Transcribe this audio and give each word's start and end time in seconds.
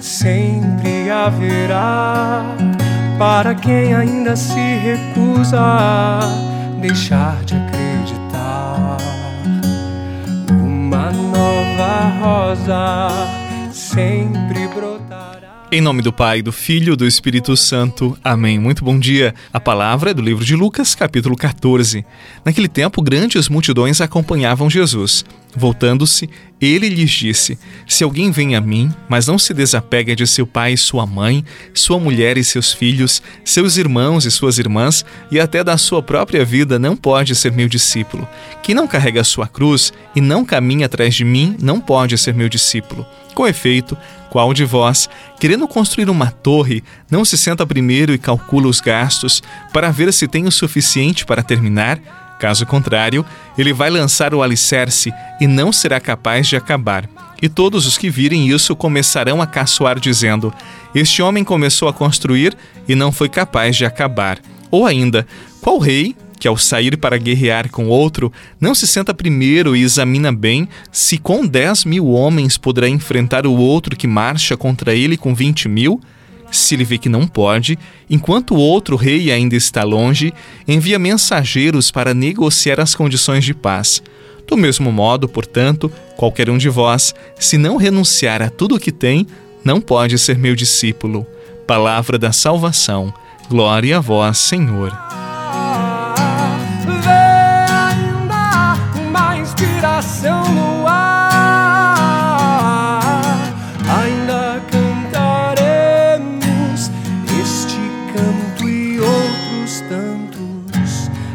sempre 0.00 1.10
haverá 1.10 2.44
para 3.18 3.54
quem 3.54 3.94
ainda 3.94 4.34
se 4.34 4.54
recusa 4.54 6.20
deixar 6.80 7.44
de 7.44 7.54
acreditar. 7.54 8.96
Uma 10.50 11.10
nova 11.10 12.08
rosa 12.20 13.70
sempre 13.72 14.66
brotará. 14.68 15.68
Em 15.70 15.80
nome 15.80 16.02
do 16.02 16.12
Pai, 16.12 16.40
do 16.42 16.50
Filho 16.50 16.94
e 16.94 16.96
do 16.96 17.06
Espírito 17.06 17.56
Santo. 17.56 18.18
Amém. 18.24 18.58
Muito 18.58 18.84
bom 18.84 18.98
dia. 18.98 19.34
A 19.52 19.60
palavra 19.60 20.10
é 20.10 20.14
do 20.14 20.22
livro 20.22 20.44
de 20.44 20.56
Lucas, 20.56 20.94
capítulo 20.94 21.36
14. 21.36 22.04
Naquele 22.44 22.68
tempo, 22.68 23.02
grandes 23.02 23.48
multidões 23.48 24.00
acompanhavam 24.00 24.70
Jesus. 24.70 25.24
Voltando-se, 25.56 26.30
ele 26.60 26.88
lhes 26.88 27.10
disse: 27.10 27.58
Se 27.86 28.04
alguém 28.04 28.30
vem 28.30 28.54
a 28.54 28.60
mim, 28.60 28.92
mas 29.08 29.26
não 29.26 29.38
se 29.38 29.52
desapega 29.52 30.14
de 30.14 30.26
seu 30.26 30.46
pai 30.46 30.74
e 30.74 30.78
sua 30.78 31.06
mãe, 31.06 31.44
sua 31.74 31.98
mulher 31.98 32.38
e 32.38 32.44
seus 32.44 32.72
filhos, 32.72 33.20
seus 33.44 33.76
irmãos 33.76 34.24
e 34.24 34.30
suas 34.30 34.58
irmãs, 34.58 35.04
e 35.30 35.40
até 35.40 35.64
da 35.64 35.76
sua 35.76 36.02
própria 36.02 36.44
vida, 36.44 36.78
não 36.78 36.94
pode 36.94 37.34
ser 37.34 37.50
meu 37.52 37.68
discípulo. 37.68 38.28
Quem 38.62 38.74
não 38.74 38.86
carrega 38.86 39.24
sua 39.24 39.48
cruz 39.48 39.92
e 40.14 40.20
não 40.20 40.44
caminha 40.44 40.86
atrás 40.86 41.14
de 41.14 41.24
mim, 41.24 41.56
não 41.60 41.80
pode 41.80 42.16
ser 42.16 42.34
meu 42.34 42.48
discípulo. 42.48 43.04
Com 43.34 43.46
efeito, 43.46 43.96
qual 44.28 44.52
de 44.54 44.64
vós, 44.64 45.08
querendo 45.40 45.66
construir 45.66 46.08
uma 46.08 46.30
torre, 46.30 46.84
não 47.10 47.24
se 47.24 47.36
senta 47.36 47.66
primeiro 47.66 48.12
e 48.12 48.18
calcula 48.18 48.68
os 48.68 48.80
gastos 48.80 49.42
para 49.72 49.90
ver 49.90 50.12
se 50.12 50.28
tem 50.28 50.46
o 50.46 50.52
suficiente 50.52 51.24
para 51.24 51.42
terminar? 51.42 52.19
Caso 52.40 52.64
contrário, 52.64 53.24
ele 53.56 53.70
vai 53.70 53.90
lançar 53.90 54.32
o 54.32 54.42
alicerce 54.42 55.12
e 55.38 55.46
não 55.46 55.70
será 55.70 56.00
capaz 56.00 56.48
de 56.48 56.56
acabar. 56.56 57.06
E 57.42 57.50
todos 57.50 57.86
os 57.86 57.98
que 57.98 58.08
virem 58.08 58.48
isso 58.48 58.74
começarão 58.74 59.42
a 59.42 59.46
caçoar, 59.46 60.00
dizendo: 60.00 60.52
Este 60.94 61.20
homem 61.20 61.44
começou 61.44 61.86
a 61.86 61.92
construir 61.92 62.56
e 62.88 62.94
não 62.94 63.12
foi 63.12 63.28
capaz 63.28 63.76
de 63.76 63.84
acabar. 63.84 64.38
Ou 64.70 64.86
ainda, 64.86 65.26
qual 65.60 65.78
rei, 65.78 66.16
que 66.38 66.48
ao 66.48 66.56
sair 66.56 66.96
para 66.96 67.18
guerrear 67.18 67.70
com 67.70 67.88
outro, 67.88 68.32
não 68.58 68.74
se 68.74 68.86
senta 68.86 69.12
primeiro 69.12 69.76
e 69.76 69.82
examina 69.82 70.32
bem 70.32 70.66
se 70.90 71.18
com 71.18 71.46
dez 71.46 71.84
mil 71.84 72.08
homens 72.08 72.56
poderá 72.56 72.88
enfrentar 72.88 73.46
o 73.46 73.54
outro 73.54 73.94
que 73.94 74.06
marcha 74.06 74.56
contra 74.56 74.94
ele 74.94 75.18
com 75.18 75.34
vinte 75.34 75.68
mil? 75.68 76.00
Se 76.50 76.74
ele 76.74 76.84
vê 76.84 76.98
que 76.98 77.08
não 77.08 77.26
pode, 77.26 77.78
enquanto 78.08 78.54
o 78.54 78.58
outro 78.58 78.96
rei 78.96 79.30
ainda 79.30 79.56
está 79.56 79.82
longe, 79.82 80.32
envia 80.66 80.98
mensageiros 80.98 81.90
para 81.90 82.14
negociar 82.14 82.80
as 82.80 82.94
condições 82.94 83.44
de 83.44 83.54
paz. 83.54 84.02
Do 84.46 84.56
mesmo 84.56 84.90
modo, 84.90 85.28
portanto, 85.28 85.90
qualquer 86.16 86.50
um 86.50 86.58
de 86.58 86.68
vós, 86.68 87.14
se 87.38 87.56
não 87.56 87.76
renunciar 87.76 88.42
a 88.42 88.50
tudo 88.50 88.74
o 88.74 88.80
que 88.80 88.90
tem, 88.90 89.26
não 89.64 89.80
pode 89.80 90.18
ser 90.18 90.36
meu 90.36 90.56
discípulo. 90.56 91.26
Palavra 91.66 92.18
da 92.18 92.32
salvação. 92.32 93.14
Glória 93.48 93.98
a 93.98 94.00
vós, 94.00 94.38
Senhor. 94.38 95.09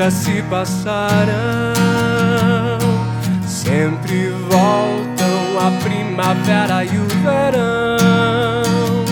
já 0.00 0.10
se 0.10 0.42
passaram, 0.48 1.28
sempre 3.46 4.30
voltam 4.48 5.58
a 5.58 5.70
primavera 5.82 6.82
e 6.86 6.96
o 6.96 7.04
verão. 7.22 9.04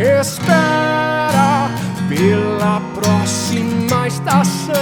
Espera 0.00 1.70
pela 2.08 2.80
próxima 2.94 4.08
estação. 4.08 4.74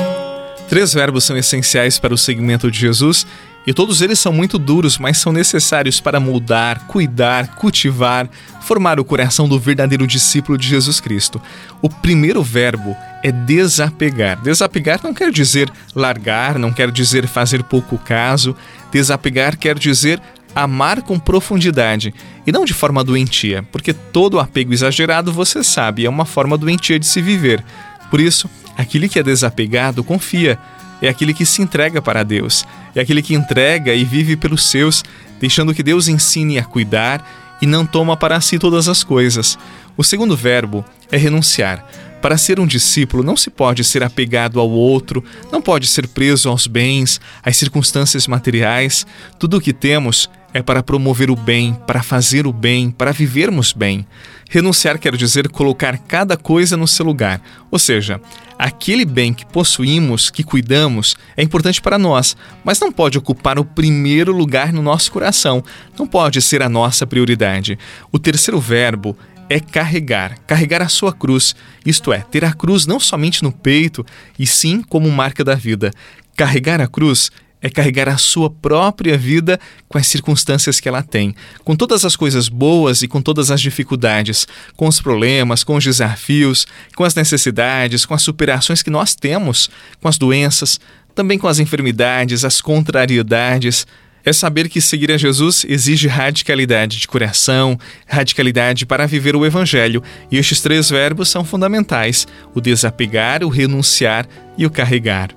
Três 0.68 0.94
verbos 0.94 1.24
são 1.24 1.36
essenciais 1.36 1.98
para 1.98 2.14
o 2.14 2.18
segmento 2.18 2.70
de 2.70 2.78
Jesus 2.78 3.26
e 3.66 3.74
todos 3.74 4.02
eles 4.02 4.20
são 4.20 4.32
muito 4.32 4.60
duros, 4.60 4.96
mas 4.96 5.18
são 5.18 5.32
necessários 5.32 6.00
para 6.00 6.20
moldar, 6.20 6.86
cuidar, 6.86 7.56
cultivar, 7.56 8.30
formar 8.60 9.00
o 9.00 9.04
coração 9.04 9.48
do 9.48 9.58
verdadeiro 9.58 10.06
discípulo 10.06 10.56
de 10.56 10.68
Jesus 10.68 11.00
Cristo. 11.00 11.42
O 11.82 11.88
primeiro 11.88 12.44
verbo 12.44 12.96
é 13.22 13.30
desapegar. 13.30 14.40
Desapegar 14.40 15.00
não 15.02 15.12
quer 15.12 15.30
dizer 15.30 15.70
largar, 15.94 16.58
não 16.58 16.72
quer 16.72 16.90
dizer 16.90 17.26
fazer 17.26 17.62
pouco 17.62 17.98
caso. 17.98 18.56
Desapegar 18.90 19.56
quer 19.56 19.78
dizer 19.78 20.20
amar 20.54 21.02
com 21.02 21.18
profundidade 21.18 22.12
e 22.46 22.52
não 22.52 22.64
de 22.64 22.74
forma 22.74 23.04
doentia, 23.04 23.62
porque 23.70 23.92
todo 23.92 24.40
apego 24.40 24.72
exagerado, 24.72 25.32
você 25.32 25.62
sabe, 25.62 26.04
é 26.04 26.10
uma 26.10 26.24
forma 26.24 26.58
doentia 26.58 26.98
de 26.98 27.06
se 27.06 27.22
viver. 27.22 27.64
Por 28.10 28.20
isso, 28.20 28.50
aquele 28.76 29.08
que 29.08 29.18
é 29.18 29.22
desapegado 29.22 30.02
confia 30.02 30.58
é 31.00 31.08
aquele 31.08 31.32
que 31.32 31.46
se 31.46 31.62
entrega 31.62 32.02
para 32.02 32.24
Deus, 32.24 32.66
é 32.94 33.00
aquele 33.00 33.22
que 33.22 33.34
entrega 33.34 33.94
e 33.94 34.04
vive 34.04 34.36
pelos 34.36 34.68
seus, 34.68 35.04
deixando 35.38 35.72
que 35.72 35.82
Deus 35.82 36.08
ensine 36.08 36.58
a 36.58 36.64
cuidar 36.64 37.24
e 37.62 37.66
não 37.66 37.86
toma 37.86 38.16
para 38.16 38.40
si 38.40 38.58
todas 38.58 38.88
as 38.88 39.04
coisas. 39.04 39.58
O 39.96 40.02
segundo 40.02 40.36
verbo 40.36 40.84
é 41.10 41.16
renunciar. 41.16 41.86
Para 42.20 42.36
ser 42.36 42.60
um 42.60 42.66
discípulo, 42.66 43.22
não 43.22 43.36
se 43.36 43.48
pode 43.48 43.82
ser 43.82 44.02
apegado 44.02 44.60
ao 44.60 44.68
outro, 44.68 45.24
não 45.50 45.62
pode 45.62 45.86
ser 45.86 46.06
preso 46.06 46.50
aos 46.50 46.66
bens, 46.66 47.18
às 47.42 47.56
circunstâncias 47.56 48.26
materiais. 48.26 49.06
Tudo 49.38 49.56
o 49.56 49.60
que 49.60 49.72
temos 49.72 50.28
é 50.52 50.60
para 50.62 50.82
promover 50.82 51.30
o 51.30 51.36
bem, 51.36 51.74
para 51.86 52.02
fazer 52.02 52.46
o 52.46 52.52
bem, 52.52 52.90
para 52.90 53.12
vivermos 53.12 53.72
bem. 53.72 54.06
Renunciar 54.50 54.98
quer 54.98 55.16
dizer 55.16 55.48
colocar 55.48 55.96
cada 55.96 56.36
coisa 56.36 56.76
no 56.76 56.88
seu 56.88 57.06
lugar, 57.06 57.40
ou 57.70 57.78
seja, 57.78 58.20
aquele 58.58 59.04
bem 59.04 59.32
que 59.32 59.46
possuímos, 59.46 60.28
que 60.28 60.42
cuidamos, 60.42 61.16
é 61.36 61.42
importante 61.42 61.80
para 61.80 61.96
nós, 61.96 62.36
mas 62.64 62.80
não 62.80 62.90
pode 62.90 63.16
ocupar 63.16 63.58
o 63.58 63.64
primeiro 63.64 64.32
lugar 64.32 64.72
no 64.72 64.82
nosso 64.82 65.12
coração, 65.12 65.64
não 65.98 66.06
pode 66.06 66.42
ser 66.42 66.62
a 66.62 66.68
nossa 66.68 67.06
prioridade. 67.06 67.78
O 68.10 68.18
terceiro 68.18 68.60
verbo 68.60 69.16
é 69.50 69.58
carregar, 69.58 70.38
carregar 70.46 70.80
a 70.80 70.88
sua 70.88 71.12
cruz, 71.12 71.56
isto 71.84 72.12
é, 72.12 72.20
ter 72.20 72.44
a 72.44 72.52
cruz 72.52 72.86
não 72.86 73.00
somente 73.00 73.42
no 73.42 73.50
peito, 73.50 74.06
e 74.38 74.46
sim 74.46 74.80
como 74.80 75.10
marca 75.10 75.42
da 75.42 75.56
vida. 75.56 75.90
Carregar 76.36 76.80
a 76.80 76.86
cruz 76.86 77.32
é 77.60 77.68
carregar 77.68 78.08
a 78.08 78.16
sua 78.16 78.48
própria 78.48 79.18
vida 79.18 79.58
com 79.88 79.98
as 79.98 80.06
circunstâncias 80.06 80.78
que 80.78 80.88
ela 80.88 81.02
tem, 81.02 81.34
com 81.64 81.74
todas 81.74 82.04
as 82.04 82.14
coisas 82.14 82.48
boas 82.48 83.02
e 83.02 83.08
com 83.08 83.20
todas 83.20 83.50
as 83.50 83.60
dificuldades, 83.60 84.46
com 84.76 84.86
os 84.86 85.00
problemas, 85.00 85.64
com 85.64 85.74
os 85.74 85.82
desafios, 85.82 86.64
com 86.94 87.02
as 87.02 87.16
necessidades, 87.16 88.06
com 88.06 88.14
as 88.14 88.22
superações 88.22 88.84
que 88.84 88.88
nós 88.88 89.16
temos, 89.16 89.68
com 90.00 90.06
as 90.06 90.16
doenças, 90.16 90.78
também 91.12 91.36
com 91.36 91.48
as 91.48 91.58
enfermidades, 91.58 92.44
as 92.44 92.60
contrariedades 92.60 93.84
é 94.24 94.32
saber 94.32 94.68
que 94.68 94.80
seguir 94.80 95.10
a 95.12 95.16
Jesus 95.16 95.64
exige 95.68 96.08
radicalidade 96.08 96.98
de 96.98 97.08
coração, 97.08 97.78
radicalidade 98.06 98.86
para 98.86 99.06
viver 99.06 99.34
o 99.34 99.46
Evangelho, 99.46 100.02
e 100.30 100.36
estes 100.36 100.60
três 100.60 100.90
verbos 100.90 101.28
são 101.28 101.44
fundamentais: 101.44 102.26
o 102.54 102.60
desapegar, 102.60 103.42
o 103.42 103.48
renunciar 103.48 104.26
e 104.56 104.66
o 104.66 104.70
carregar. 104.70 105.30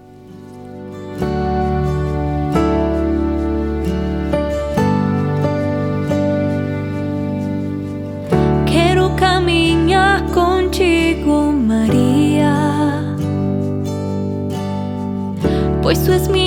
Quero 8.65 9.09
caminhar 9.15 10.23
contigo, 10.31 11.51
Maria, 11.51 12.53
pois 15.81 15.99
tu 15.99 16.11
és 16.11 16.27
minha 16.27 16.42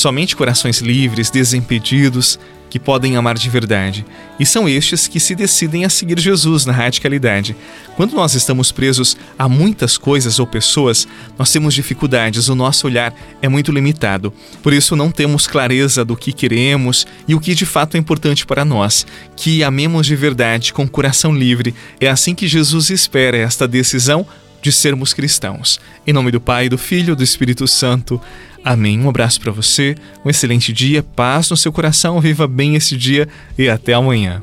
Somente 0.00 0.34
corações 0.34 0.78
livres, 0.78 1.28
desimpedidos, 1.28 2.38
que 2.70 2.78
podem 2.78 3.16
amar 3.16 3.36
de 3.36 3.50
verdade. 3.50 4.02
E 4.38 4.46
são 4.46 4.66
estes 4.66 5.06
que 5.06 5.20
se 5.20 5.34
decidem 5.34 5.84
a 5.84 5.90
seguir 5.90 6.18
Jesus 6.18 6.64
na 6.64 6.72
radicalidade. 6.72 7.54
Quando 7.96 8.14
nós 8.14 8.32
estamos 8.32 8.72
presos 8.72 9.14
a 9.38 9.46
muitas 9.46 9.98
coisas 9.98 10.38
ou 10.38 10.46
pessoas, 10.46 11.06
nós 11.38 11.52
temos 11.52 11.74
dificuldades, 11.74 12.48
o 12.48 12.54
nosso 12.54 12.86
olhar 12.86 13.14
é 13.42 13.48
muito 13.50 13.70
limitado. 13.70 14.32
Por 14.62 14.72
isso 14.72 14.96
não 14.96 15.10
temos 15.10 15.46
clareza 15.46 16.02
do 16.02 16.16
que 16.16 16.32
queremos 16.32 17.06
e 17.28 17.34
o 17.34 17.40
que 17.40 17.54
de 17.54 17.66
fato 17.66 17.94
é 17.94 18.00
importante 18.00 18.46
para 18.46 18.64
nós. 18.64 19.06
Que 19.36 19.62
amemos 19.62 20.06
de 20.06 20.16
verdade, 20.16 20.72
com 20.72 20.88
coração 20.88 21.36
livre. 21.36 21.74
É 22.00 22.08
assim 22.08 22.34
que 22.34 22.48
Jesus 22.48 22.88
espera 22.88 23.36
esta 23.36 23.68
decisão 23.68 24.26
de 24.62 24.72
sermos 24.72 25.12
cristãos. 25.12 25.80
Em 26.06 26.12
nome 26.12 26.30
do 26.30 26.40
Pai, 26.40 26.68
do 26.68 26.78
Filho 26.78 27.12
e 27.12 27.16
do 27.16 27.24
Espírito 27.24 27.66
Santo. 27.66 28.20
Amém. 28.64 29.00
Um 29.00 29.08
abraço 29.08 29.40
para 29.40 29.52
você, 29.52 29.94
um 30.24 30.28
excelente 30.28 30.72
dia, 30.72 31.02
paz 31.02 31.48
no 31.48 31.56
seu 31.56 31.72
coração, 31.72 32.20
viva 32.20 32.46
bem 32.46 32.74
esse 32.74 32.96
dia 32.96 33.26
e 33.58 33.68
até 33.68 33.94
amanhã. 33.94 34.42